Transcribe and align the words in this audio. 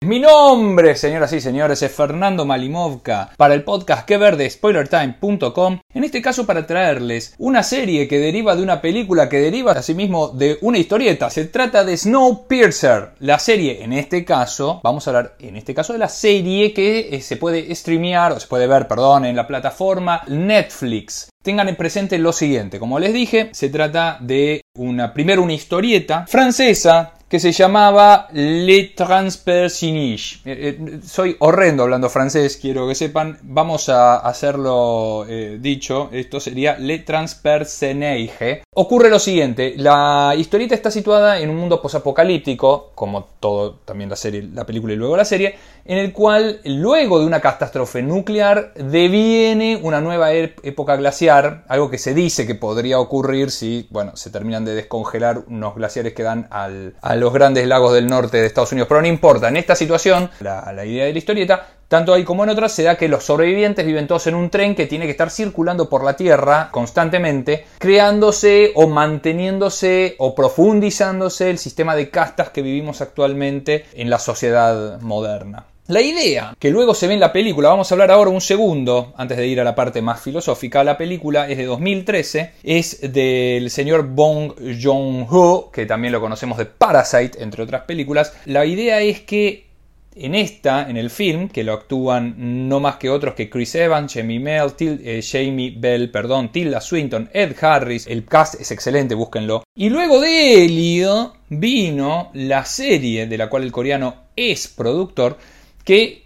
Mi 0.00 0.20
nombre, 0.20 0.94
señoras 0.94 1.32
y 1.32 1.40
señores, 1.40 1.82
es 1.82 1.90
Fernando 1.90 2.46
Malimovka 2.46 3.32
para 3.36 3.54
el 3.54 3.64
podcast 3.64 4.06
que 4.06 4.16
ver 4.16 4.36
de 4.36 4.48
spoilertime.com. 4.48 5.80
En 5.92 6.04
este 6.04 6.22
caso 6.22 6.46
para 6.46 6.68
traerles 6.68 7.34
una 7.36 7.64
serie 7.64 8.06
que 8.06 8.20
deriva 8.20 8.54
de 8.54 8.62
una 8.62 8.80
película 8.80 9.28
que 9.28 9.40
deriva 9.40 9.72
asimismo 9.72 10.28
de 10.28 10.56
una 10.60 10.78
historieta. 10.78 11.28
Se 11.30 11.46
trata 11.46 11.84
de 11.84 11.96
Snowpiercer. 11.96 13.14
La 13.18 13.40
serie, 13.40 13.82
en 13.82 13.92
este 13.92 14.24
caso, 14.24 14.80
vamos 14.84 15.06
a 15.06 15.10
hablar 15.10 15.36
en 15.40 15.56
este 15.56 15.74
caso 15.74 15.92
de 15.92 15.98
la 15.98 16.08
serie 16.08 16.72
que 16.72 17.08
eh, 17.16 17.20
se 17.20 17.36
puede 17.36 17.74
streamear 17.74 18.30
o 18.30 18.38
se 18.40 18.46
puede 18.46 18.68
ver, 18.68 18.86
perdón, 18.86 19.24
en 19.24 19.34
la 19.34 19.48
plataforma 19.48 20.22
Netflix. 20.28 21.28
Tengan 21.42 21.68
en 21.68 21.76
presente 21.76 22.18
lo 22.18 22.32
siguiente, 22.32 22.78
como 22.78 23.00
les 23.00 23.12
dije, 23.12 23.50
se 23.52 23.68
trata 23.68 24.18
de 24.20 24.60
una 24.76 25.12
primero 25.12 25.42
una 25.42 25.54
historieta 25.54 26.24
francesa 26.28 27.17
que 27.28 27.38
se 27.38 27.52
llamaba 27.52 28.28
Le 28.32 28.84
Transpersinage. 28.96 30.40
Eh, 30.44 30.78
eh, 30.78 31.00
soy 31.04 31.36
horrendo 31.40 31.82
hablando 31.82 32.08
francés, 32.08 32.58
quiero 32.60 32.88
que 32.88 32.94
sepan. 32.94 33.38
Vamos 33.42 33.88
a 33.88 34.16
hacerlo 34.16 35.26
eh, 35.28 35.58
dicho. 35.60 36.08
Esto 36.12 36.40
sería 36.40 36.78
Le 36.78 37.00
Transpersenage. 37.00 38.62
Ocurre 38.80 39.10
lo 39.10 39.18
siguiente: 39.18 39.74
la 39.76 40.34
historieta 40.38 40.72
está 40.72 40.92
situada 40.92 41.40
en 41.40 41.50
un 41.50 41.56
mundo 41.56 41.82
posapocalíptico, 41.82 42.92
como 42.94 43.24
todo 43.40 43.72
también 43.84 44.08
la 44.08 44.14
serie, 44.14 44.48
la 44.54 44.64
película 44.64 44.92
y 44.92 44.96
luego 44.96 45.16
la 45.16 45.24
serie, 45.24 45.56
en 45.84 45.98
el 45.98 46.12
cual 46.12 46.60
luego 46.64 47.18
de 47.18 47.26
una 47.26 47.40
catástrofe 47.40 48.02
nuclear 48.02 48.72
deviene 48.74 49.80
una 49.82 50.00
nueva 50.00 50.32
época 50.32 50.94
glaciar, 50.94 51.64
algo 51.66 51.90
que 51.90 51.98
se 51.98 52.14
dice 52.14 52.46
que 52.46 52.54
podría 52.54 53.00
ocurrir 53.00 53.50
si, 53.50 53.88
bueno, 53.90 54.16
se 54.16 54.30
terminan 54.30 54.64
de 54.64 54.76
descongelar 54.76 55.42
unos 55.48 55.74
glaciares 55.74 56.14
que 56.14 56.22
dan 56.22 56.46
al 56.52 56.94
los 57.16 57.32
grandes 57.32 57.66
lagos 57.66 57.92
del 57.92 58.06
norte 58.06 58.36
de 58.36 58.46
Estados 58.46 58.70
Unidos. 58.70 58.86
Pero 58.88 59.00
no 59.00 59.08
importa, 59.08 59.48
en 59.48 59.56
esta 59.56 59.74
situación, 59.74 60.30
la 60.38 60.84
idea 60.84 61.06
de 61.06 61.12
la 61.12 61.18
historieta, 61.18 61.66
tanto 61.88 62.14
ahí 62.14 62.24
como 62.24 62.44
en 62.44 62.50
otras, 62.50 62.72
se 62.72 62.82
da 62.82 62.96
que 62.96 63.08
los 63.08 63.24
sobrevivientes 63.24 63.84
viven 63.84 64.06
todos 64.06 64.26
en 64.26 64.34
un 64.34 64.50
tren 64.50 64.74
que 64.74 64.86
tiene 64.86 65.06
que 65.06 65.12
estar 65.12 65.30
circulando 65.30 65.88
por 65.88 66.04
la 66.04 66.16
Tierra 66.16 66.68
constantemente, 66.70 67.64
creándose 67.78 68.72
o 68.74 68.86
manteniéndose 68.86 70.14
o 70.18 70.34
profundizándose 70.34 71.50
el 71.50 71.58
sistema 71.58 71.96
de 71.96 72.10
castas 72.10 72.50
que 72.50 72.62
vivimos 72.62 73.00
actualmente 73.00 73.86
en 73.94 74.10
la 74.10 74.18
sociedad 74.18 75.00
moderna. 75.00 75.64
La 75.88 76.02
idea 76.02 76.54
que 76.58 76.68
luego 76.68 76.92
se 76.92 77.06
ve 77.06 77.14
en 77.14 77.20
la 77.20 77.32
película, 77.32 77.70
vamos 77.70 77.90
a 77.90 77.94
hablar 77.94 78.10
ahora 78.10 78.28
un 78.28 78.42
segundo, 78.42 79.14
antes 79.16 79.38
de 79.38 79.46
ir 79.46 79.58
a 79.58 79.64
la 79.64 79.74
parte 79.74 80.02
más 80.02 80.20
filosófica, 80.20 80.84
la 80.84 80.98
película 80.98 81.48
es 81.48 81.56
de 81.56 81.64
2013, 81.64 82.52
es 82.62 83.10
del 83.10 83.70
señor 83.70 84.06
Bong 84.06 84.52
Joon-ho, 84.78 85.70
que 85.72 85.86
también 85.86 86.12
lo 86.12 86.20
conocemos 86.20 86.58
de 86.58 86.66
Parasite, 86.66 87.42
entre 87.42 87.62
otras 87.62 87.84
películas. 87.84 88.34
La 88.44 88.66
idea 88.66 89.00
es 89.00 89.22
que 89.22 89.67
en 90.20 90.34
esta, 90.34 90.88
en 90.88 90.96
el 90.96 91.10
film, 91.10 91.48
que 91.48 91.64
lo 91.64 91.72
actúan 91.72 92.68
no 92.68 92.80
más 92.80 92.96
que 92.96 93.10
otros 93.10 93.34
que 93.34 93.48
Chris 93.48 93.74
Evans, 93.74 94.12
Jamie, 94.12 94.42
eh, 94.44 95.22
Jamie 95.22 95.74
Bell, 95.76 96.10
perdón, 96.10 96.50
Tilda 96.52 96.80
Swinton, 96.80 97.30
Ed 97.32 97.54
Harris, 97.60 98.06
el 98.06 98.24
cast 98.24 98.60
es 98.60 98.70
excelente, 98.70 99.14
búsquenlo. 99.14 99.64
Y 99.74 99.88
luego 99.90 100.20
de 100.20 100.64
Elio 100.64 101.34
vino 101.48 102.30
la 102.34 102.64
serie 102.64 103.26
de 103.26 103.38
la 103.38 103.48
cual 103.48 103.62
el 103.62 103.72
coreano 103.72 104.14
es 104.36 104.68
productor, 104.68 105.38
que 105.84 106.24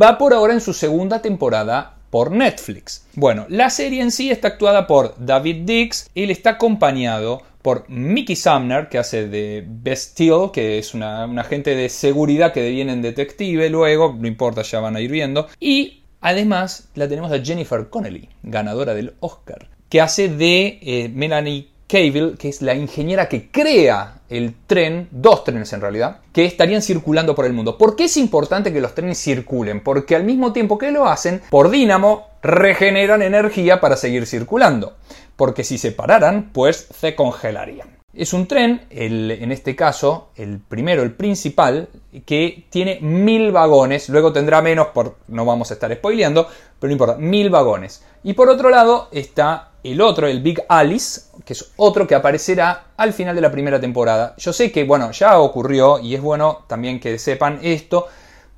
va 0.00 0.18
por 0.18 0.34
ahora 0.34 0.54
en 0.54 0.60
su 0.60 0.72
segunda 0.72 1.20
temporada 1.20 1.96
por 2.10 2.30
Netflix. 2.30 3.06
Bueno, 3.14 3.46
la 3.48 3.70
serie 3.70 4.00
en 4.00 4.12
sí 4.12 4.30
está 4.30 4.48
actuada 4.48 4.86
por 4.86 5.14
David 5.18 5.62
Dix, 5.64 6.08
él 6.14 6.30
está 6.30 6.50
acompañado 6.50 7.42
por 7.64 7.88
Mickey 7.88 8.36
Sumner, 8.36 8.90
que 8.90 8.98
hace 8.98 9.26
de 9.26 9.64
Bestial, 9.66 10.50
que 10.52 10.76
es 10.78 10.92
una, 10.92 11.24
un 11.24 11.38
agente 11.38 11.74
de 11.74 11.88
seguridad 11.88 12.52
que 12.52 12.60
deviene 12.60 12.92
en 12.92 13.00
detective 13.00 13.70
luego, 13.70 14.14
no 14.20 14.28
importa, 14.28 14.60
ya 14.60 14.80
van 14.80 14.96
a 14.96 15.00
ir 15.00 15.10
viendo, 15.10 15.48
y 15.58 16.02
además 16.20 16.90
la 16.94 17.08
tenemos 17.08 17.32
a 17.32 17.42
Jennifer 17.42 17.88
Connelly, 17.88 18.28
ganadora 18.42 18.92
del 18.92 19.14
Oscar, 19.20 19.70
que 19.88 20.02
hace 20.02 20.28
de 20.28 20.78
eh, 20.82 21.08
Melanie 21.08 21.68
Cable, 21.86 22.34
que 22.38 22.50
es 22.50 22.60
la 22.60 22.74
ingeniera 22.74 23.30
que 23.30 23.50
crea 23.50 24.20
el 24.28 24.54
tren, 24.66 25.08
dos 25.10 25.44
trenes 25.44 25.72
en 25.72 25.80
realidad, 25.80 26.18
que 26.34 26.44
estarían 26.44 26.82
circulando 26.82 27.34
por 27.34 27.46
el 27.46 27.54
mundo. 27.54 27.78
¿Por 27.78 27.96
qué 27.96 28.04
es 28.04 28.18
importante 28.18 28.74
que 28.74 28.80
los 28.80 28.94
trenes 28.94 29.22
circulen? 29.22 29.80
Porque 29.82 30.16
al 30.16 30.24
mismo 30.24 30.52
tiempo 30.52 30.76
que 30.76 30.90
lo 30.90 31.06
hacen, 31.06 31.40
por 31.48 31.70
dínamo, 31.70 32.26
regeneran 32.44 33.22
energía 33.22 33.80
para 33.80 33.96
seguir 33.96 34.26
circulando. 34.26 34.92
Porque 35.34 35.64
si 35.64 35.78
se 35.78 35.90
pararan, 35.90 36.50
pues 36.52 36.86
se 36.96 37.16
congelarían. 37.16 37.94
Es 38.12 38.32
un 38.32 38.46
tren, 38.46 38.86
en 38.90 39.50
este 39.50 39.74
caso, 39.74 40.28
el 40.36 40.60
primero, 40.60 41.02
el 41.02 41.12
principal, 41.12 41.88
que 42.24 42.66
tiene 42.70 43.00
mil 43.00 43.50
vagones, 43.50 44.08
luego 44.08 44.32
tendrá 44.32 44.62
menos, 44.62 44.88
por, 44.88 45.16
no 45.26 45.44
vamos 45.44 45.70
a 45.70 45.74
estar 45.74 45.92
spoileando, 45.92 46.46
pero 46.78 46.88
no 46.88 46.92
importa, 46.92 47.16
mil 47.16 47.50
vagones. 47.50 48.04
Y 48.22 48.34
por 48.34 48.48
otro 48.48 48.70
lado 48.70 49.08
está 49.10 49.72
el 49.82 50.00
otro, 50.00 50.28
el 50.28 50.42
Big 50.42 50.62
Alice, 50.68 51.22
que 51.44 51.54
es 51.54 51.72
otro 51.76 52.06
que 52.06 52.14
aparecerá 52.14 52.88
al 52.96 53.12
final 53.14 53.34
de 53.34 53.40
la 53.40 53.50
primera 53.50 53.80
temporada. 53.80 54.34
Yo 54.38 54.52
sé 54.52 54.70
que, 54.70 54.84
bueno, 54.84 55.10
ya 55.10 55.40
ocurrió 55.40 55.98
y 55.98 56.14
es 56.14 56.20
bueno 56.20 56.64
también 56.68 57.00
que 57.00 57.18
sepan 57.18 57.58
esto. 57.62 58.06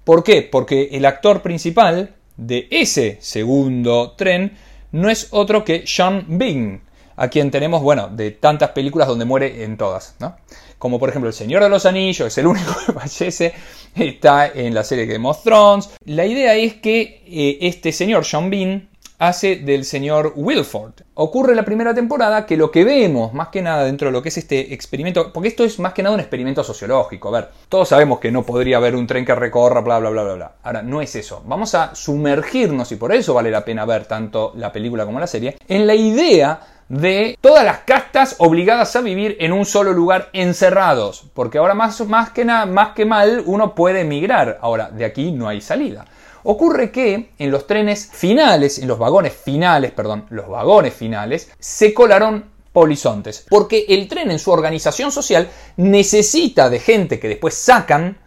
¿Por 0.05 0.23
qué? 0.23 0.43
Porque 0.43 0.91
el 0.93 1.07
actor 1.07 1.41
principal 1.41 2.16
de 2.37 2.69
ese 2.71 3.19
segundo 3.21 4.13
tren 4.13 4.57
no 4.93 5.11
es 5.11 5.29
otro 5.31 5.65
que 5.65 5.87
Sean 5.87 6.25
Bing 6.29 6.81
a 7.17 7.29
quien 7.29 7.51
tenemos, 7.51 7.83
bueno, 7.83 8.09
de 8.09 8.31
tantas 8.31 8.71
películas 8.71 9.09
donde 9.09 9.25
muere 9.25 9.65
en 9.65 9.77
todas, 9.77 10.17
¿no? 10.21 10.37
Como 10.79 10.99
por 10.99 11.09
ejemplo 11.09 11.29
El 11.29 11.35
Señor 11.35 11.63
de 11.63 11.71
los 11.71 11.87
Anillos, 11.87 12.27
es 12.27 12.39
el 12.39 12.47
único 12.47 12.75
que 12.87 12.93
fallece, 12.93 13.55
está 13.95 14.47
en 14.49 14.75
la 14.75 14.85
serie 14.85 15.07
Game 15.07 15.27
of 15.27 15.43
Thrones. 15.43 15.91
La 16.05 16.27
idea 16.27 16.55
es 16.55 16.75
que 16.75 17.23
eh, 17.27 17.59
este 17.63 17.93
señor, 17.93 18.25
Sean 18.25 18.51
Bean, 18.51 18.89
hace 19.19 19.57
del 19.57 19.85
señor 19.85 20.33
Wilford. 20.37 20.93
Ocurre 21.15 21.55
la 21.55 21.65
primera 21.65 21.95
temporada 21.95 22.45
que 22.45 22.57
lo 22.57 22.71
que 22.71 22.85
vemos, 22.85 23.33
más 23.33 23.49
que 23.49 23.63
nada 23.63 23.85
dentro 23.85 24.09
de 24.09 24.13
lo 24.13 24.23
que 24.23 24.29
es 24.29 24.39
este 24.39 24.75
experimento, 24.75 25.33
porque 25.33 25.49
esto 25.49 25.65
es 25.65 25.79
más 25.79 25.93
que 25.93 26.03
nada 26.03 26.15
un 26.15 26.21
experimento 26.21 26.63
sociológico, 26.63 27.29
a 27.29 27.41
ver, 27.41 27.51
todos 27.69 27.89
sabemos 27.89 28.19
que 28.19 28.31
no 28.31 28.43
podría 28.43 28.77
haber 28.77 28.95
un 28.95 29.07
tren 29.07 29.25
que 29.25 29.35
recorra, 29.35 29.81
bla, 29.81 29.99
bla, 29.99 30.11
bla, 30.11 30.23
bla, 30.25 30.35
bla. 30.35 30.53
Ahora, 30.63 30.83
no 30.83 31.01
es 31.01 31.15
eso, 31.17 31.43
vamos 31.47 31.75
a 31.75 31.95
sumergirnos, 31.95 32.93
y 32.93 32.97
por 32.97 33.13
eso 33.13 33.35
vale 33.35 33.51
la 33.51 33.65
pena 33.65 33.85
ver 33.85 34.05
tanto 34.07 34.53
la 34.57 34.73
película 34.73 35.07
como 35.07 35.21
la 35.21 35.27
serie, 35.27 35.57
en 35.69 35.87
la 35.87 35.95
idea 35.95 36.61
de 36.89 37.37
todas 37.41 37.65
las 37.65 37.79
castas 37.79 38.37
obligadas 38.39 38.95
a 38.95 39.01
vivir 39.01 39.37
en 39.41 39.53
un 39.53 39.65
solo 39.65 39.93
lugar 39.93 40.29
encerrados, 40.33 41.25
porque 41.35 41.59
ahora 41.59 41.75
más, 41.75 42.01
más, 42.07 42.31
que, 42.31 42.45
nada, 42.45 42.67
más 42.67 42.91
que 42.91 43.05
mal 43.05 43.43
uno 43.47 43.75
puede 43.75 44.03
emigrar, 44.03 44.59
ahora 44.61 44.91
de 44.91 45.05
aquí 45.05 45.33
no 45.33 45.49
hay 45.49 45.61
salida. 45.61 46.05
Ocurre 46.49 46.93
que 46.93 47.31
en 47.39 47.51
los 47.51 47.67
trenes 47.67 48.09
finales, 48.13 48.79
en 48.79 48.87
los 48.87 49.01
vagones 49.01 49.33
finales, 49.33 49.91
perdón, 49.91 50.27
los 50.31 50.49
vagones 50.49 50.95
finales, 50.95 51.51
se 51.59 51.93
colaron 51.93 52.45
polizontes, 52.73 53.45
porque 53.51 53.85
el 53.89 54.07
tren 54.07 54.31
en 54.31 54.39
su 54.39 54.53
organización 54.53 55.11
social 55.11 55.49
necesita 55.77 56.71
de 56.71 56.79
gente 56.79 57.19
que 57.19 57.27
después 57.27 57.55
sacan 57.55 58.19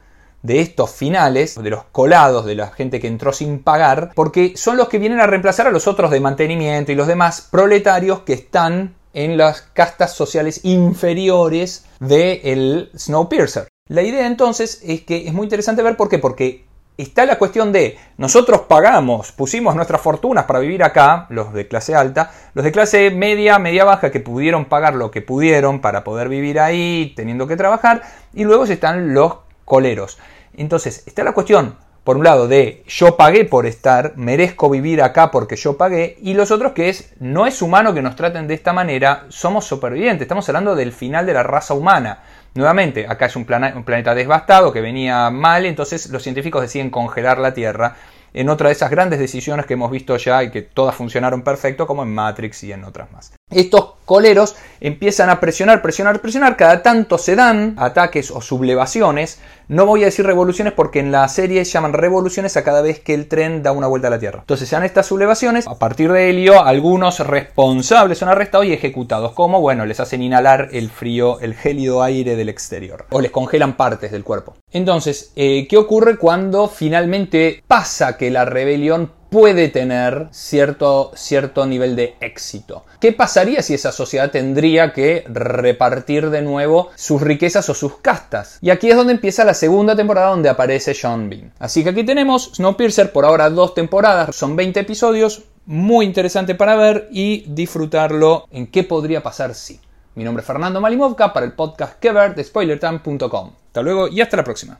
de 0.42 0.60
estos 0.60 0.92
finales, 0.92 1.56
de 1.64 1.70
los 1.70 1.86
colados, 1.94 2.46
de 2.46 2.56
la 2.56 2.72
gente 2.72 3.00
que 3.00 3.08
entró 3.08 3.32
sin 3.32 3.64
pagar, 3.64 4.12
porque 4.16 4.52
son 4.58 4.76
los 4.76 4.90
que 4.90 5.00
vienen 5.00 5.22
a 5.22 5.28
reemplazar 5.28 5.68
a 5.68 5.72
los 5.72 5.88
otros 5.88 6.12
de 6.12 6.20
mantenimiento 6.20 6.92
y 6.92 6.96
los 6.96 7.08
demás 7.08 7.48
proletarios 7.50 8.24
que 8.24 8.34
están 8.34 8.96
en 9.14 9.38
las 9.38 9.62
castas 9.62 10.14
sociales 10.14 10.60
inferiores 10.64 11.86
del 12.02 12.92
Snowpiercer. 12.98 13.70
La 13.88 14.04
idea 14.04 14.28
entonces 14.28 14.82
es 14.84 15.04
que 15.04 15.26
es 15.26 15.34
muy 15.34 15.46
interesante 15.46 15.84
ver 15.84 15.96
por 15.96 16.10
qué, 16.10 16.20
porque 16.20 16.68
está 17.04 17.26
la 17.26 17.38
cuestión 17.38 17.72
de 17.72 17.98
nosotros 18.18 18.62
pagamos, 18.68 19.32
pusimos 19.32 19.74
nuestras 19.74 20.02
fortunas 20.02 20.44
para 20.46 20.60
vivir 20.60 20.84
acá, 20.84 21.28
los 21.30 21.54
de 21.54 21.68
clase 21.68 21.96
alta, 21.96 22.32
los 22.54 22.66
de 22.66 22.74
clase 22.74 23.10
media, 23.10 23.58
media 23.58 23.86
baja 23.86 24.12
que 24.12 24.20
pudieron 24.20 24.66
pagar 24.66 24.96
lo 24.96 25.10
que 25.10 25.22
pudieron 25.22 25.80
para 25.80 26.04
poder 26.04 26.28
vivir 26.28 26.60
ahí 26.60 27.14
teniendo 27.16 27.48
que 27.48 27.56
trabajar, 27.56 28.02
y 28.34 28.44
luego 28.44 28.66
están 28.66 29.14
los 29.14 29.38
coleros. 29.64 30.20
Entonces, 30.58 31.04
está 31.08 31.24
la 31.24 31.32
cuestión, 31.32 31.78
por 32.10 32.18
un 32.18 32.24
lado, 32.24 32.48
de 32.48 32.82
yo 32.88 33.18
pagué 33.18 33.46
por 33.46 33.68
estar, 33.68 34.14
merezco 34.16 34.68
vivir 34.68 35.04
acá 35.04 35.30
porque 35.30 35.56
yo 35.56 35.78
pagué, 35.78 36.18
y 36.24 36.34
los 36.34 36.50
otros 36.50 36.72
que 36.72 36.90
es, 36.90 37.14
no 37.20 37.46
es 37.46 37.62
humano 37.62 37.94
que 37.94 38.02
nos 38.02 38.16
traten 38.16 38.48
de 38.48 38.56
esta 38.56 38.74
manera, 38.74 39.28
somos 39.30 39.66
supervivientes, 39.66 40.24
estamos 40.24 40.50
hablando 40.50 40.74
del 40.74 40.92
final 40.92 41.28
de 41.28 41.36
la 41.36 41.44
raza 41.44 41.76
humana. 41.76 42.24
Nuevamente, 42.56 43.06
acá 43.08 43.28
es 43.28 43.36
un, 43.36 43.46
planeta 43.46 44.16
devastado 44.16 44.74
que 44.74 44.82
venía 44.82 45.30
mal, 45.30 45.68
entonces 45.68 46.10
los 46.10 46.24
científicos 46.24 46.64
deciden 46.64 46.90
congelar 46.90 47.38
la 47.38 47.54
Tierra 47.54 47.96
en 48.34 48.50
otra 48.50 48.70
de 48.70 48.74
esas 48.74 48.90
grandes 48.90 49.20
decisiones 49.20 49.68
que 49.68 49.76
hemos 49.76 49.92
visto 49.92 50.18
ya 50.18 50.42
y 50.42 50.50
que 50.50 50.64
todas 50.64 50.96
funcionaron 50.96 51.44
perfecto, 51.44 51.86
como 51.86 52.02
en 52.02 52.12
Matrix 52.12 52.64
y 52.64 52.72
en 52.72 52.86
otras 52.86 53.12
más. 53.12 53.39
Estos 53.50 53.94
coleros 54.06 54.56
empiezan 54.82 55.30
a 55.30 55.40
presionar, 55.40 55.82
presionar, 55.82 56.20
presionar, 56.20 56.58
cada 56.58 56.82
tanto 56.82 57.18
se 57.18 57.36
dan 57.36 57.76
ataques 57.78 58.32
o 58.32 58.42
sublevaciones. 58.42 59.40
No 59.68 59.86
voy 59.86 60.02
a 60.02 60.06
decir 60.06 60.26
revoluciones 60.26 60.74
porque 60.74 61.00
en 61.00 61.12
la 61.12 61.28
serie 61.28 61.64
llaman 61.64 61.94
revoluciones 61.94 62.58
a 62.58 62.64
cada 62.64 62.82
vez 62.82 63.00
que 63.00 63.14
el 63.14 63.28
tren 63.28 63.62
da 63.62 63.72
una 63.72 63.88
vuelta 63.88 64.08
a 64.08 64.12
la 64.12 64.20
Tierra. 64.20 64.40
Entonces 64.40 64.68
se 64.68 64.76
dan 64.76 64.84
estas 64.84 65.06
sublevaciones, 65.06 65.68
a 65.68 65.76
partir 65.76 66.12
de 66.12 66.30
Helio 66.30 66.64
algunos 66.64 67.20
responsables 67.20 68.18
son 68.18 68.30
arrestados 68.30 68.66
y 68.66 68.74
ejecutados, 68.74 69.34
como 69.34 69.62
bueno, 69.62 69.86
les 69.86 70.00
hacen 70.00 70.24
inhalar 70.24 70.70
el 70.72 70.90
frío, 70.90 71.40
el 71.40 71.54
gélido 71.54 72.02
aire 72.02 72.36
del 72.36 72.50
exterior, 72.50 73.06
o 73.12 73.22
les 73.22 73.32
congelan 73.32 73.78
partes 73.78 74.12
del 74.12 74.24
cuerpo. 74.24 74.56
Entonces, 74.72 75.32
eh, 75.36 75.68
¿qué 75.70 75.78
ocurre 75.78 76.18
cuando 76.18 76.68
finalmente 76.68 77.64
pasa 77.68 78.18
que 78.18 78.32
la 78.32 78.46
rebelión 78.46 79.19
puede 79.30 79.70
tener 79.70 80.28
cierto, 80.32 81.12
cierto 81.16 81.66
nivel 81.66 81.96
de 81.96 82.16
éxito. 82.20 82.84
¿Qué 83.00 83.14
pasaría 83.14 83.62
si 83.62 83.74
esa 83.74 83.92
sociedad 83.92 84.32
tendría 84.32 84.94
que 84.94 85.24
repartir 85.28 86.30
de 86.30 86.42
nuevo 86.42 86.90
sus 86.96 87.22
riquezas 87.22 87.70
o 87.70 87.74
sus 87.74 87.98
castas? 87.98 88.58
Y 88.62 88.70
aquí 88.70 88.90
es 88.90 88.96
donde 88.96 89.14
empieza 89.14 89.46
la 89.46 89.54
segunda 89.54 89.96
temporada 89.96 90.30
donde 90.30 90.50
aparece 90.50 90.94
Sean 90.94 91.30
Bean. 91.30 91.54
Así 91.60 91.84
que 91.84 91.90
aquí 91.90 92.04
tenemos 92.04 92.52
Snowpiercer 92.56 93.12
por 93.12 93.26
ahora 93.26 93.50
dos 93.50 93.74
temporadas, 93.74 94.36
son 94.36 94.56
20 94.56 94.80
episodios, 94.82 95.44
muy 95.66 96.06
interesante 96.06 96.56
para 96.56 96.76
ver 96.76 97.08
y 97.12 97.46
disfrutarlo 97.48 98.46
en 98.52 98.68
qué 98.68 98.84
podría 98.84 99.22
pasar 99.22 99.54
si. 99.54 99.80
Mi 100.16 100.24
nombre 100.24 100.42
es 100.42 100.48
Fernando 100.48 100.82
Malimovka 100.82 101.32
para 101.32 101.46
el 101.46 101.54
podcast 101.54 102.00
que 102.00 102.12
de 102.12 102.44
spoilertime.com. 102.44 103.52
Hasta 103.68 103.82
luego 103.82 104.08
y 104.08 104.20
hasta 104.20 104.38
la 104.38 104.44
próxima. 104.44 104.80